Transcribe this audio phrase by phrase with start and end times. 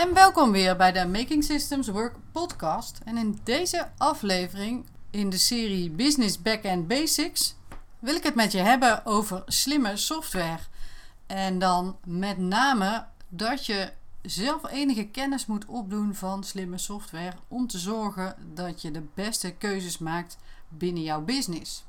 [0.00, 3.00] En welkom weer bij de Making Systems Work podcast.
[3.04, 7.56] En in deze aflevering in de serie Business Backend Basics
[7.98, 10.58] wil ik het met je hebben over slimme software.
[11.26, 13.92] En dan met name dat je
[14.22, 19.50] zelf enige kennis moet opdoen van slimme software om te zorgen dat je de beste
[19.50, 20.38] keuzes maakt
[20.68, 21.84] binnen jouw business.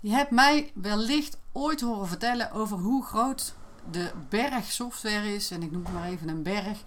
[0.00, 3.54] Je hebt mij wellicht ooit horen vertellen over hoe groot
[3.90, 6.82] de berg software is, en ik noem het maar even een berg,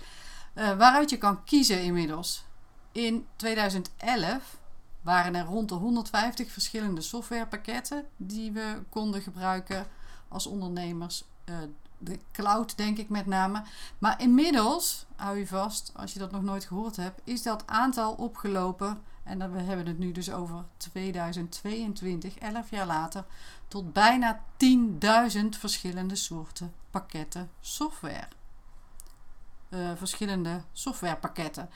[0.56, 2.46] uh, waaruit je kan kiezen inmiddels.
[2.92, 4.58] In 2011
[5.02, 9.88] waren er rond de 150 verschillende softwarepakketten die we konden gebruiken
[10.28, 11.24] als ondernemers.
[11.46, 11.56] Uh,
[11.98, 13.64] de cloud, denk ik met name.
[13.98, 18.14] Maar inmiddels, hou je vast, als je dat nog nooit gehoord hebt, is dat aantal
[18.14, 19.02] opgelopen.
[19.28, 23.26] En dan, we hebben het nu dus over 2022, 11 jaar later,
[23.68, 24.44] tot bijna
[25.34, 28.28] 10.000 verschillende soorten pakketten software.
[29.70, 31.70] Uh, verschillende softwarepakketten.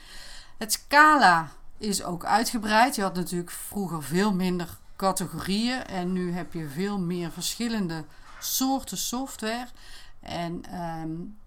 [0.57, 2.95] Het scala is ook uitgebreid.
[2.95, 8.05] Je had natuurlijk vroeger veel minder categorieën en nu heb je veel meer verschillende
[8.39, 9.67] soorten software.
[10.20, 11.37] En um,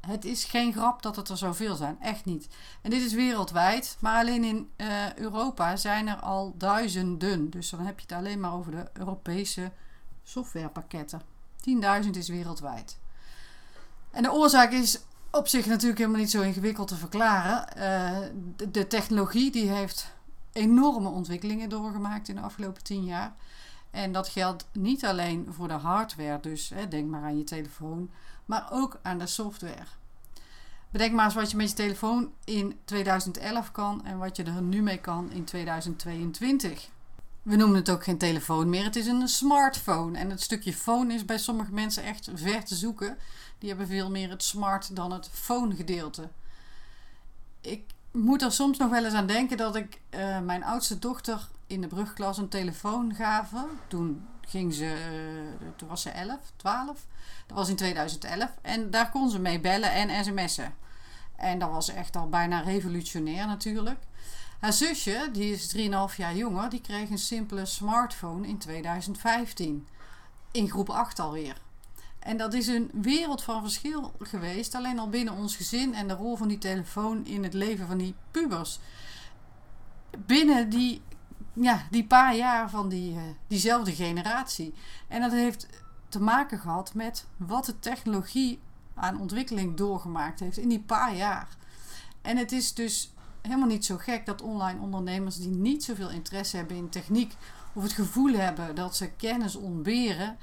[0.00, 1.96] het is geen grap dat het er zoveel zijn.
[2.00, 2.48] Echt niet.
[2.82, 3.96] En dit is wereldwijd.
[4.00, 7.50] Maar alleen in uh, Europa zijn er al duizenden.
[7.50, 9.72] Dus dan heb je het alleen maar over de Europese
[10.22, 11.22] softwarepakketten.
[12.04, 12.98] 10.000 is wereldwijd.
[14.10, 17.66] En de oorzaak is op zich natuurlijk helemaal niet zo ingewikkeld te verklaren.
[17.76, 20.12] Uh, de, de, technologie die heeft
[20.52, 23.34] enorme ontwikkelingen doorgemaakt in de afgelopen 10 jaar.
[23.90, 28.10] En dat geldt niet alleen voor de hardware, dus hè, denk maar aan je telefoon,
[28.44, 29.86] maar ook aan de software.
[30.90, 34.62] Bedenk maar eens wat je met je telefoon in 2011 kan en wat je er
[34.62, 36.88] nu mee kan in 2022.
[37.42, 40.18] We noemen het ook geen telefoon meer, het is een smartphone.
[40.18, 43.18] En het stukje phone is bij sommige mensen echt ver te zoeken.
[43.58, 46.28] Die hebben veel meer het smart dan het phone gedeelte.
[47.60, 51.48] Ik moet er soms nog wel eens aan denken dat ik uh, mijn oudste dochter
[51.66, 53.66] in de brugklas een telefoon gaven.
[53.88, 54.84] Toen ging ze,
[55.60, 57.06] uh, toen was ze 11, 12.
[57.46, 58.50] Dat was in 2011.
[58.62, 60.74] En daar kon ze mee bellen en sms'en.
[61.36, 63.98] En dat was echt al bijna revolutionair natuurlijk.
[64.60, 69.86] Haar zusje, die is 3,5 jaar jonger, die kreeg een simpele smartphone in 2015.
[70.50, 71.56] In groep 8 alweer.
[72.20, 76.14] En dat is een wereld van verschil geweest, alleen al binnen ons gezin en de
[76.14, 78.78] rol van die telefoon in het leven van die pubers.
[80.26, 81.02] Binnen die,
[81.52, 84.74] ja, die paar jaar van die, uh, diezelfde generatie.
[85.08, 85.66] En dat heeft
[86.08, 88.58] te maken gehad met wat de technologie
[88.94, 91.48] aan ontwikkeling doorgemaakt heeft in die paar jaar.
[92.22, 96.56] En het is dus helemaal niet zo gek dat online ondernemers die niet zoveel interesse
[96.56, 97.34] hebben in techniek
[97.72, 100.38] of het gevoel hebben dat ze kennis ontberen,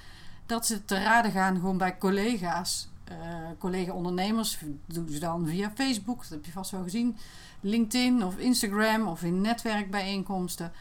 [0.47, 2.89] dat ze te raden gaan gewoon bij collega's.
[3.11, 3.17] Uh,
[3.57, 7.17] collega-ondernemers doen ze dan via Facebook, dat heb je vast wel gezien,
[7.61, 10.71] LinkedIn of Instagram of in netwerkbijeenkomsten.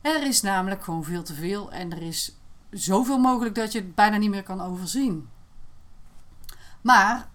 [0.00, 2.36] Er is namelijk gewoon veel te veel en er is
[2.70, 5.28] zoveel mogelijk dat je het bijna niet meer kan overzien.
[6.80, 7.28] Maar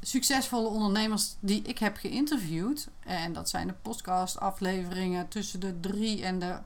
[0.00, 6.38] succesvolle ondernemers die ik heb geïnterviewd, en dat zijn de podcast-afleveringen tussen de 3 en
[6.38, 6.58] de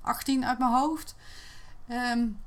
[0.00, 1.14] 18 uit mijn hoofd.
[1.88, 2.38] Um,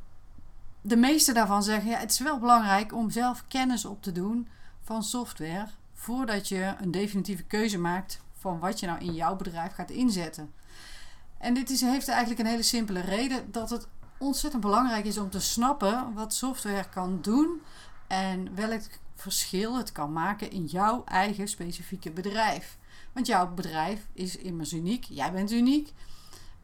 [0.88, 4.48] de meeste daarvan zeggen: ja, het is wel belangrijk om zelf kennis op te doen
[4.82, 9.74] van software voordat je een definitieve keuze maakt van wat je nou in jouw bedrijf
[9.74, 10.54] gaat inzetten.
[11.38, 13.88] En dit is, heeft eigenlijk een hele simpele reden dat het
[14.18, 17.62] ontzettend belangrijk is om te snappen wat software kan doen
[18.08, 18.82] en welk
[19.16, 22.78] verschil het kan maken in jouw eigen specifieke bedrijf.
[23.14, 25.94] Want jouw bedrijf is immers uniek, jij bent uniek.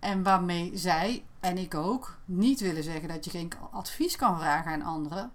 [0.02, 4.72] En waarmee zij en ik ook niet willen zeggen dat je geen advies kan vragen
[4.72, 5.32] aan anderen,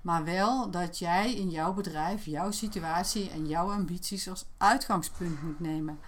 [0.00, 5.60] maar wel dat jij in jouw bedrijf jouw situatie en jouw ambities als uitgangspunt moet
[5.60, 5.98] nemen.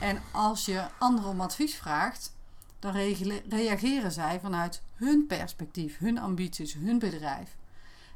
[0.00, 2.36] En als je anderen om advies vraagt,
[2.78, 2.92] dan
[3.48, 7.56] reageren zij vanuit hun perspectief, hun ambities, hun bedrijf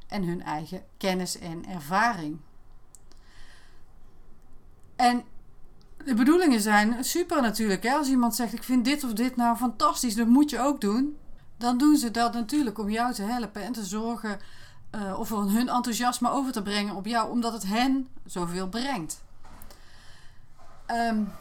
[0.06, 2.40] en hun eigen kennis en ervaring.
[4.96, 5.24] En
[6.04, 7.82] de bedoelingen zijn super natuurlijk.
[7.82, 7.92] Hè?
[7.92, 11.16] Als iemand zegt: Ik vind dit of dit nou fantastisch, dat moet je ook doen.
[11.56, 14.38] Dan doen ze dat natuurlijk om jou te helpen en te zorgen
[14.94, 19.22] uh, of hun enthousiasme over te brengen op jou, omdat het hen zoveel brengt.
[20.90, 21.32] Um,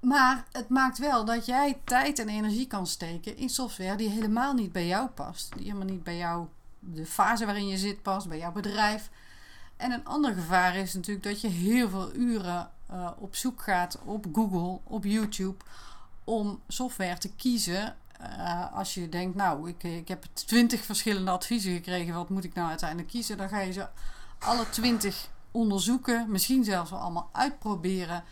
[0.00, 4.52] maar het maakt wel dat jij tijd en energie kan steken in software die helemaal
[4.52, 5.52] niet bij jou past.
[5.56, 6.46] Die helemaal niet bij jou,
[6.78, 9.10] de fase waarin je zit past, bij jouw bedrijf.
[9.78, 13.98] En een ander gevaar is natuurlijk dat je heel veel uren uh, op zoek gaat
[14.04, 15.64] op Google, op YouTube,
[16.24, 17.96] om software te kiezen.
[18.20, 22.54] Uh, als je denkt, nou, ik, ik heb twintig verschillende adviezen gekregen, wat moet ik
[22.54, 23.36] nou uiteindelijk kiezen?
[23.36, 23.86] Dan ga je ze
[24.38, 28.24] alle twintig onderzoeken, misschien zelfs wel allemaal uitproberen.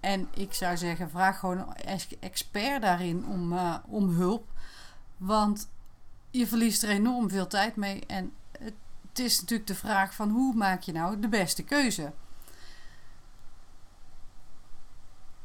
[0.00, 4.50] En ik zou zeggen, vraag gewoon een expert daarin om, uh, om hulp.
[5.16, 5.68] Want
[6.30, 8.06] je verliest er enorm veel tijd mee.
[8.06, 8.32] En
[9.12, 12.12] het is natuurlijk de vraag van hoe maak je nou de beste keuze?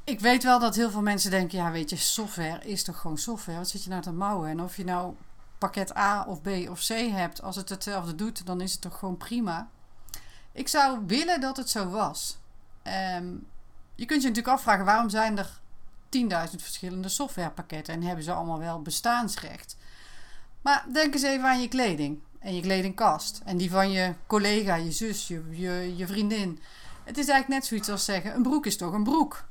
[0.04, 3.18] Ik weet wel dat heel veel mensen denken, ja weet je, software is toch gewoon
[3.18, 3.58] software?
[3.58, 4.50] Wat zit je nou te mouwen?
[4.50, 5.16] En of je nou
[5.58, 9.00] pakket A of B of C hebt, als het hetzelfde doet, dan is het toch
[9.00, 9.70] gewoon prima.
[10.52, 12.38] Ik zou willen dat het zo was.
[12.84, 13.48] Um,
[13.96, 15.60] je kunt je natuurlijk afvragen, waarom zijn er
[16.50, 19.78] 10.000 verschillende softwarepakketten en hebben ze allemaal wel bestaansrecht?
[20.62, 23.42] Maar denk eens even aan je kleding en je kledingkast.
[23.46, 26.60] En die van je collega, je zus, je, je, vriendin.
[27.04, 29.46] Het is eigenlijk net zoiets als zeggen: een broek is toch een broek.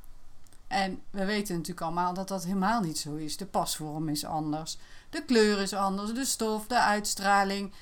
[0.67, 3.37] En we weten natuurlijk allemaal dat dat helemaal niet zo is.
[3.37, 4.77] De pasvorm is anders,
[5.09, 7.73] de kleur is anders, de stof, de uitstraling.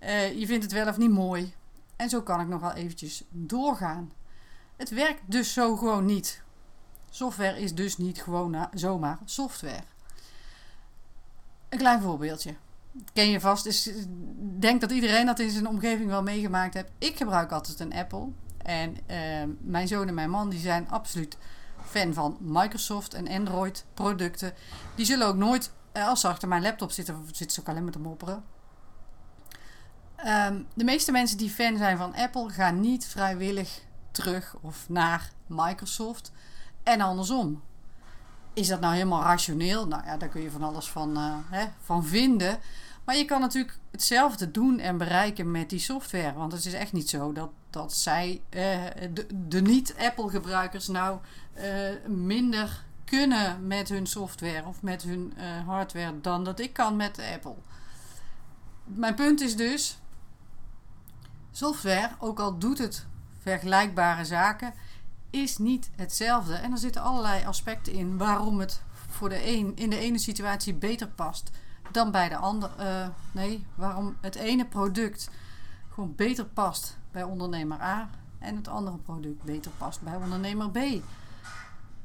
[0.00, 1.54] Uh, je vindt het wel of niet mooi.
[1.96, 4.12] En zo kan ik nog wel eventjes doorgaan.
[4.76, 6.42] Het werkt dus zo gewoon niet.
[7.10, 9.82] Software is dus niet gewoon zomaar software.
[11.68, 12.54] Een klein voorbeeldje
[13.12, 13.86] ken je vast.
[13.86, 16.90] Ik denk dat iedereen dat in zijn omgeving wel meegemaakt heeft.
[16.98, 18.28] Ik gebruik altijd een Apple.
[18.62, 19.16] En uh,
[19.60, 21.36] mijn zoon en mijn man die zijn absoluut
[21.84, 24.52] fan van Microsoft en Android producten.
[24.94, 27.82] Die zullen ook nooit, eh, als ze achter mijn laptop zitten, zitten ze ook alleen
[27.82, 28.44] maar te mopperen.
[30.26, 33.80] Um, de meeste mensen die fan zijn van Apple gaan niet vrijwillig
[34.10, 36.32] terug of naar Microsoft.
[36.82, 37.62] En andersom.
[38.52, 39.86] Is dat nou helemaal rationeel?
[39.86, 42.58] Nou ja, daar kun je van alles van, uh, hè, van vinden.
[43.04, 46.32] Maar je kan natuurlijk hetzelfde doen en bereiken met die software.
[46.32, 48.84] Want het is echt niet zo dat, dat zij, uh,
[49.48, 51.18] de, niet-Apple-gebruikers, nou
[51.56, 55.32] uh, minder kunnen met hun software of met hun
[55.66, 57.54] hardware dan dat ik kan met Apple.
[58.84, 59.98] Mijn punt is dus:
[61.50, 63.06] software, ook al doet het
[63.38, 64.74] vergelijkbare zaken,
[65.30, 66.54] is niet hetzelfde.
[66.54, 70.74] En er zitten allerlei aspecten in waarom het voor de een in de ene situatie
[70.74, 71.50] beter past
[71.90, 72.72] dan bij de andere.
[72.80, 75.30] Uh, nee, waarom het ene product
[75.90, 80.76] gewoon beter past bij ondernemer A en het andere product beter past bij ondernemer B.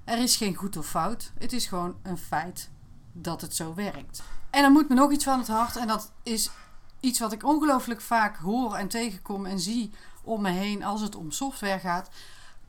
[0.03, 1.31] Er is geen goed of fout.
[1.39, 2.69] Het is gewoon een feit
[3.11, 4.23] dat het zo werkt.
[4.49, 5.75] En dan moet me nog iets van het hart.
[5.75, 6.49] En dat is
[6.99, 9.93] iets wat ik ongelooflijk vaak hoor en tegenkom en zie
[10.23, 12.09] om me heen als het om software gaat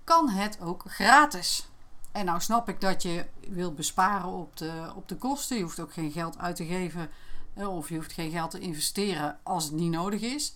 [0.05, 1.68] kan het ook gratis.
[2.13, 5.57] En nou snap ik dat je wilt besparen op de, op de kosten.
[5.57, 7.11] Je hoeft ook geen geld uit te geven
[7.55, 10.55] eh, of je hoeft geen geld te investeren als het niet nodig is.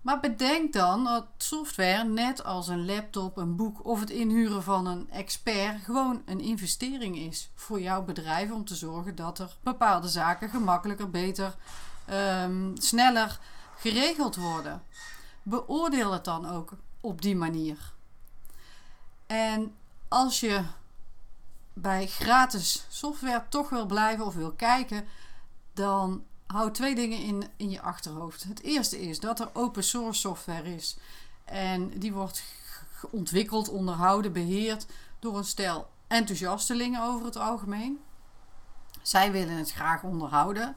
[0.00, 4.86] Maar bedenk dan dat software, net als een laptop, een boek of het inhuren van
[4.86, 10.08] een expert, gewoon een investering is voor jouw bedrijf om te zorgen dat er bepaalde
[10.08, 11.56] zaken gemakkelijker, beter,
[12.42, 13.38] um, sneller
[13.76, 14.82] geregeld worden.
[15.42, 17.92] Beoordeel het dan ook op die manier.
[19.26, 19.74] En
[20.08, 20.62] als je
[21.72, 25.06] bij gratis software toch wil blijven of wil kijken,
[25.72, 28.44] dan hou twee dingen in, in je achterhoofd.
[28.44, 30.96] Het eerste is dat er open source software is.
[31.44, 32.42] En die wordt
[33.10, 34.86] ontwikkeld, onderhouden, beheerd
[35.18, 38.00] door een stel enthousiastelingen over het algemeen.
[39.02, 40.76] Zij willen het graag onderhouden.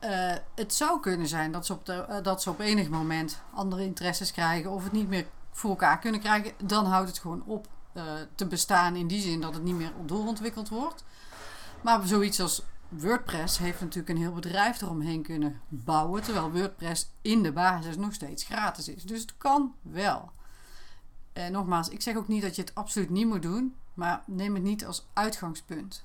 [0.00, 3.40] Uh, het zou kunnen zijn dat ze, op de, uh, dat ze op enig moment
[3.54, 7.42] andere interesses krijgen of het niet meer voor elkaar kunnen krijgen, dan houdt het gewoon
[7.46, 7.68] op
[8.34, 11.04] te bestaan in die zin dat het niet meer doorontwikkeld wordt.
[11.82, 17.42] Maar zoiets als WordPress heeft natuurlijk een heel bedrijf eromheen kunnen bouwen, terwijl WordPress in
[17.42, 19.02] de basis nog steeds gratis is.
[19.02, 20.30] Dus het kan wel.
[21.32, 24.54] En nogmaals, ik zeg ook niet dat je het absoluut niet moet doen, maar neem
[24.54, 26.04] het niet als uitgangspunt.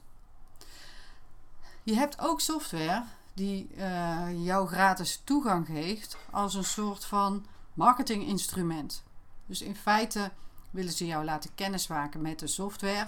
[1.83, 9.03] Je hebt ook software die uh, jou gratis toegang geeft als een soort van marketinginstrument.
[9.45, 10.31] Dus in feite
[10.71, 13.07] willen ze jou laten kennismaken met de software.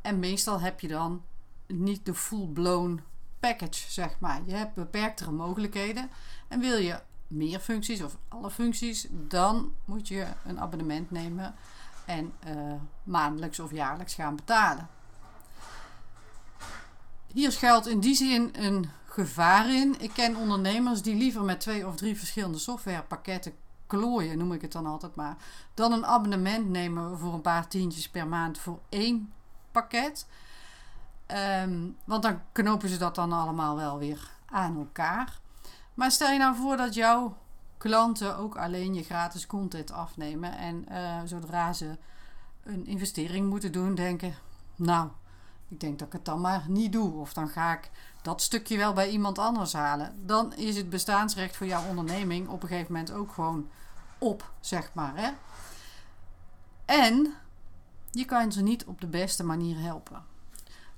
[0.00, 1.22] En meestal heb je dan
[1.66, 3.00] niet de full-blown
[3.40, 4.40] package, zeg maar.
[4.46, 6.10] Je hebt beperktere mogelijkheden.
[6.48, 11.54] En wil je meer functies of alle functies, dan moet je een abonnement nemen
[12.04, 12.72] en uh,
[13.02, 14.88] maandelijks of jaarlijks gaan betalen.
[17.26, 20.00] Hier schuilt in die zin een gevaar in.
[20.00, 23.52] Ik ken ondernemers die liever met twee of drie verschillende softwarepakketten
[23.86, 25.36] klooien, noem ik het dan altijd maar.
[25.74, 29.32] Dan een abonnement nemen voor een paar tientjes per maand voor één
[29.70, 30.26] pakket.
[31.26, 35.38] Ehm, want dan knopen ze dat dan allemaal wel weer aan elkaar.
[35.94, 37.36] Maar stel je nou voor dat jouw
[37.78, 40.56] klanten ook alleen je gratis content afnemen.
[40.56, 41.98] En uh, zodra ze
[42.62, 44.34] een investering moeten doen, denken:
[44.74, 45.08] Nou,
[45.68, 47.12] ik denk dat ik het dan maar niet doe.
[47.12, 47.90] Of dan ga ik
[48.22, 50.26] dat stukje wel bij iemand anders halen.
[50.26, 53.68] Dan is het bestaansrecht voor jouw onderneming op een gegeven moment ook gewoon
[54.18, 55.16] op, zeg maar.
[55.16, 55.30] Hè?
[56.84, 57.34] En
[58.10, 60.24] je kan ze niet op de beste manier helpen.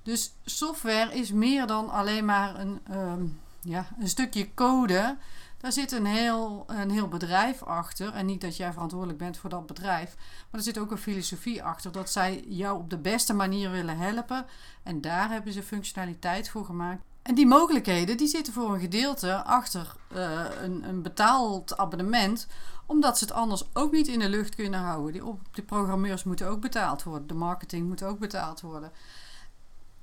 [0.03, 3.25] Dus software is meer dan alleen maar een, ehm,
[3.61, 5.17] ja, een stukje code.
[5.59, 8.13] Daar zit een heel, een heel bedrijf achter.
[8.13, 10.15] En niet dat jij verantwoordelijk bent voor dat bedrijf.
[10.17, 11.91] Maar er zit ook een filosofie achter.
[11.91, 14.45] Dat zij jou op de beste manier willen helpen.
[14.83, 17.01] En daar hebben ze functionaliteit voor gemaakt.
[17.21, 22.47] En die mogelijkheden die zitten voor een gedeelte achter uh, een, een betaald abonnement.
[22.85, 25.13] Omdat ze het anders ook niet in de lucht kunnen houden.
[25.13, 27.27] Die, op, die programmeurs moeten ook betaald worden.
[27.27, 28.91] De marketing moet ook betaald worden.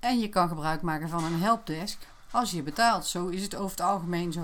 [0.00, 1.98] En je kan gebruik maken van een helpdesk
[2.30, 3.06] als je betaalt.
[3.06, 4.42] Zo is het over het algemeen zo.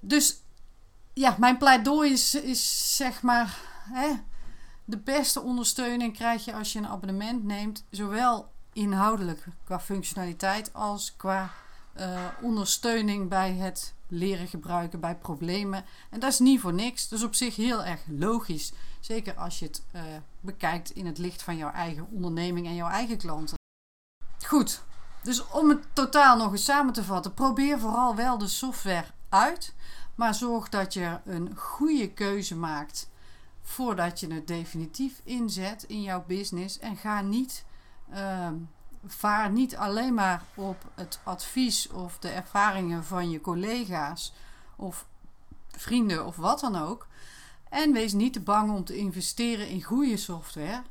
[0.00, 0.42] Dus
[1.12, 3.58] ja, mijn pleidooi is, is zeg maar.
[3.92, 4.08] Hè,
[4.84, 7.84] de beste ondersteuning krijg je als je een abonnement neemt.
[7.90, 11.50] Zowel inhoudelijk qua functionaliteit als qua
[12.00, 15.84] uh, ondersteuning bij het leren gebruiken bij problemen.
[16.10, 17.12] En dat is niet voor niks.
[17.12, 18.72] Is op zich heel erg logisch.
[19.00, 20.02] Zeker als je het uh,
[20.40, 23.56] bekijkt in het licht van jouw eigen onderneming en jouw eigen klanten.
[24.46, 24.82] Goed,
[25.22, 29.74] dus om het totaal nog eens samen te vatten, probeer vooral wel de software uit.
[30.14, 33.08] Maar zorg dat je een goede keuze maakt
[33.62, 36.78] voordat je het definitief inzet in jouw business.
[36.78, 37.64] En ga niet,
[38.12, 38.50] uh,
[39.06, 44.32] vaar niet alleen maar op het advies of de ervaringen van je collega's
[44.76, 45.06] of
[45.70, 47.06] vrienden of wat dan ook.
[47.68, 50.82] En wees niet te bang om te investeren in goede software.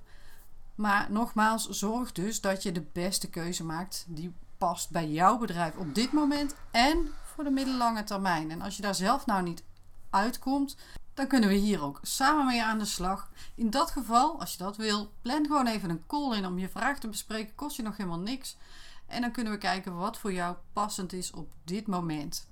[0.76, 5.76] Maar nogmaals, zorg dus dat je de beste keuze maakt die past bij jouw bedrijf
[5.76, 8.52] op dit moment en voor de middellange termijn.
[8.52, 9.64] En als je daar zelf nou niet
[10.10, 10.78] uitkomt,
[11.14, 13.32] dan kunnen we hier ook samen mee aan de slag.
[13.56, 16.70] In dat geval, als je dat wil, plan gewoon even een call in om je
[16.70, 17.56] vraag te bespreken.
[17.56, 18.58] Kost je nog helemaal niks.
[19.06, 22.48] En dan kunnen we kijken wat voor jou passend is op dit moment.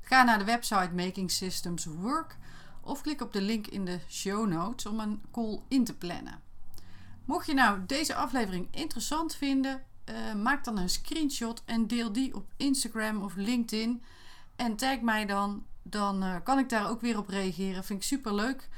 [0.00, 2.36] Ga naar de website Making Systems Work
[2.80, 6.42] of klik op de link in de show notes om een call in te plannen.
[7.24, 12.34] Mocht je nou deze aflevering interessant vinden, uh, maak dan een screenshot en deel die
[12.34, 14.02] op Instagram of LinkedIn.
[14.56, 17.84] En tag mij dan, dan uh, kan ik daar ook weer op reageren.
[17.84, 18.68] Vind ik super leuk.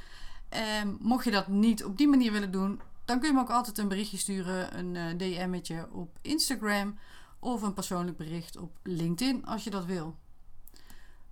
[0.53, 3.49] Uh, mocht je dat niet op die manier willen doen, dan kun je me ook
[3.49, 6.97] altijd een berichtje sturen, een uh, DM'tje op Instagram
[7.39, 10.15] of een persoonlijk bericht op LinkedIn als je dat wil.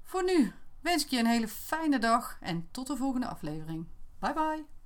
[0.04, 3.86] Voor nu wens ik je een hele fijne dag en tot de volgende aflevering.
[4.20, 4.77] Bye bye.